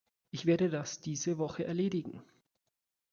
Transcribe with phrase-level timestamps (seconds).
[0.31, 2.23] Ich werde das diese Woche erledigen.